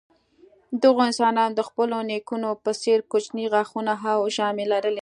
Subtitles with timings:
[0.81, 4.99] دغو انسانانو د خپلو نیکونو په څېر کوچني غاښونه او ژامې لرلې.